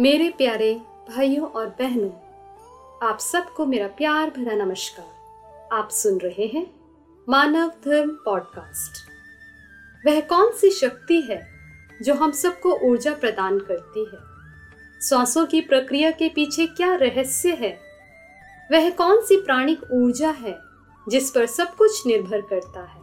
मेरे 0.00 0.30
प्यारे 0.30 0.80
भाइयों 1.08 1.48
और 1.48 1.66
बहनों, 1.66 2.10
आप 3.08 3.18
सबको 3.18 3.66
मेरा 3.66 3.86
प्यार 3.86 4.30
भरा 4.30 4.54
नमस्कार। 4.54 5.68
आप 5.72 5.88
सुन 5.90 6.18
रहे 6.18 6.46
हैं 6.46 6.74
मानव 7.28 7.68
धर्म 7.68 8.10
पॉडकास्ट। 8.10 9.10
वह 10.06 10.20
कौन 10.20 10.52
सी 10.52 10.70
शक्ति 10.70 11.20
है 11.20 11.48
जो 12.02 12.14
हम 12.14 12.30
सबको 12.30 12.90
ऊर्जा 12.90 13.14
प्रदान 13.14 13.58
करती 13.58 14.00
है? 14.00 14.18
सांसों 15.00 15.46
की 15.46 15.60
प्रक्रिया 15.60 16.10
के 16.10 16.28
पीछे 16.28 16.66
क्या 16.66 16.94
रहस्य 16.94 17.52
है? 17.52 17.80
वह 18.72 18.90
कौन 18.90 19.20
सी 19.20 19.36
प्राणिक 19.36 19.80
ऊर्जा 19.92 20.30
है 20.30 20.58
जिस 21.08 21.30
पर 21.30 21.46
सब 21.46 21.76
कुछ 21.76 22.06
निर्भर 22.06 22.40
करता 22.40 22.80
है? 22.80 23.02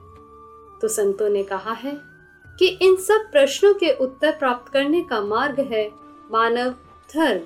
तो 0.82 0.88
संतों 0.88 1.30
ने 1.30 1.44
कहा 1.44 1.74
है 1.74 1.98
कि 2.60 2.68
इन 2.82 2.96
सब 2.96 3.32
प्रश्नों 3.32 3.74
के 3.74 3.92
उत्तर 3.92 4.32
प्राप्त 4.32 4.74
करने 4.74 5.02
का 5.02 5.22
मार्ग 5.22 5.60
है 5.60 6.08
मानव 6.32 6.76
धर्म 7.14 7.42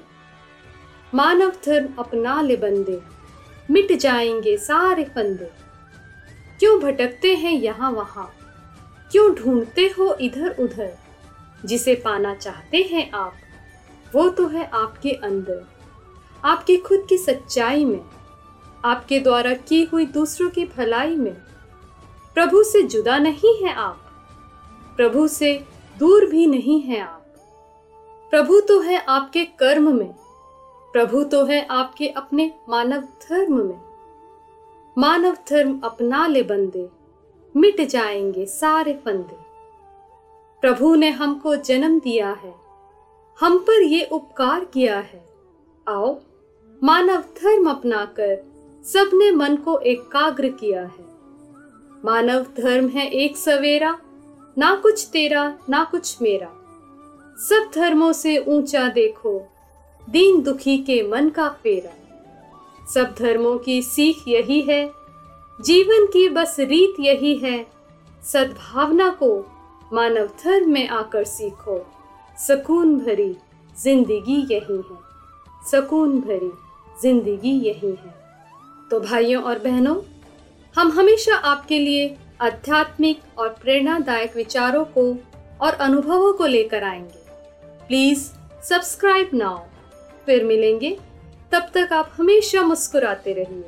मानव 1.13 1.49
धर्म 1.49 1.93
अपना 1.99 2.41
ले 2.41 2.55
बंदे, 2.55 3.01
मिट 3.71 3.93
जाएँगे 3.93 4.57
सारे 4.57 5.03
फंदे। 5.03 5.51
क्यों 6.59 6.79
भटकते 6.81 7.35
हैं 7.35 7.53
यहाँ 7.53 7.91
वहाँ? 7.91 8.35
क्यों 9.11 9.35
ढूंढते 9.35 9.81
हो 9.81 10.13
इधर 10.13 10.55
उधर? 10.59 10.97
जिसे 11.65 11.95
पाना 11.95 12.35
चाहते 12.35 12.77
हैं 12.77 13.11
आप, 13.11 13.33
वो 14.15 14.29
तो 14.29 14.47
है 14.47 14.71
आपके 14.73 15.11
अंदर, 15.11 15.67
आपके 16.45 16.77
खुद 16.77 17.05
की 17.09 17.17
सच्चाई 17.17 17.85
में, 17.85 18.01
आपके 18.85 19.19
द्वारा 19.19 19.53
की 19.53 19.83
हुई 19.83 20.05
दूसरों 20.05 20.49
की 20.49 20.65
भलाई 20.65 21.15
में। 21.15 21.33
प्रभु 22.33 22.63
से 22.63 22.83
जुदा 22.83 23.17
नहीं 23.17 23.63
है 23.63 23.73
आप, 23.73 24.01
प्रभु 24.97 25.27
से 25.27 25.65
दूर 25.99 26.25
भी 26.25 26.47
नहीं 26.47 26.81
है 26.81 26.99
आप। 26.99 27.30
प्रभु 28.31 28.59
तो 28.59 28.79
है 28.79 28.97
आपके 28.97 29.45
कर्म 29.45 29.95
में। 29.95 30.13
प्रभु 30.93 31.23
तो 31.23 31.45
है 31.45 31.65
आपके 31.65 32.07
अपने 32.07 32.53
मानव 32.69 33.01
धर्म 33.01 33.55
में। 33.65 33.79
मानव 34.97 35.37
धर्म 35.49 35.79
अपना 35.83 36.27
ले 36.27 36.43
बंदे, 36.43 36.87
मिट 37.55 37.81
जाएँगे 37.81 38.45
सारे 38.45 38.93
फंदे। 39.05 39.35
प्रभु 40.61 40.95
ने 40.95 41.09
हमको 41.09 41.55
जन्म 41.55 41.99
दिया 41.99 42.29
है, 42.29 42.53
हम 43.39 43.57
पर 43.57 43.81
ये 43.81 44.05
उपकार 44.11 44.65
किया 44.65 44.99
है। 44.99 45.25
आओ, 45.87 46.19
मानव 46.83 47.21
धर्म 47.21 47.69
अपनाकर 47.69 48.43
सबने 48.85 49.31
मन 49.31 49.55
को 49.55 49.77
एकाग्र 49.79 50.49
किया 50.49 50.81
है। 50.81 51.05
मानव 52.05 52.45
धर्म 52.57 52.87
है 52.87 53.09
एक 53.09 53.37
सवेरा, 53.37 53.97
ना 54.57 54.75
कुछ 54.75 55.07
तेरा, 55.13 55.57
ना 55.69 55.83
कुछ 55.83 56.21
मेरा। 56.21 56.60
सब 57.41 57.69
धर्मों 57.75 58.11
से 58.13 58.37
ऊँचा 58.37 58.87
देखो, 58.89 59.39
दीन 60.07 60.41
दुखी 60.41 60.77
के 60.77 61.01
मन 61.03 61.29
का 61.29 61.47
फेरा। 61.63 61.93
सब 62.93 63.13
धर्मों 63.19 63.57
की 63.57 63.81
सीख 63.81 64.27
यही 64.27 64.59
है, 64.61 64.83
जीवन 65.59 66.05
की 66.05 66.27
बस 66.29 66.55
रीत 66.59 66.99
यही 66.99 67.35
है, 67.35 67.65
सद्भावना 68.23 69.09
को 69.09 69.29
मानव 69.93 70.29
धर्म 70.43 70.71
में 70.71 70.87
आकर 70.89 71.23
सीखो। 71.23 71.77
सुकून 72.37 72.95
भरी 72.99 73.35
ज़िंदगी 73.77 74.35
यही 74.51 74.75
है, 74.75 74.97
सुकून 75.71 76.19
भरी 76.19 76.51
ज़िंदगी 77.01 77.53
यही 77.59 77.89
है। 77.89 78.13
तो 78.91 78.99
भाइयों 78.99 79.43
और 79.43 79.59
बहनों, 79.59 79.95
हम 80.75 80.91
हमेशा 80.91 81.35
आपके 81.35 81.79
लिए 81.79 82.15
आध्यात्मिक 82.41 83.39
और 83.39 83.49
प्रेरणादायक 83.61 84.35
विचारों 84.35 84.83
को 84.97 85.09
और 85.61 85.73
अनुभवों 85.79 86.31
को 86.33 86.45
लेकर 86.45 86.83
आएँगे। 86.83 87.20
प्लीज़ 87.91 88.19
सब्सक्राइब 88.63 89.29
नाउ 89.33 89.57
फिर 90.25 90.43
मिलेंगे। 90.43 90.89
तब 91.51 91.65
तक 91.73 91.93
आप 91.93 92.11
हमेशा 92.13 92.61
मुस्कुराते 92.61 93.33
रहिए, 93.33 93.63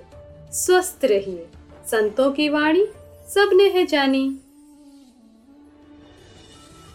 स्वस्थ 0.51 1.05
रहिए। 1.05 1.47
संतों 1.91 2.31
की 2.31 2.47
वाणी 2.49 2.85
सबने 3.29 3.67
है 3.69 3.85
जानी। 3.85 4.23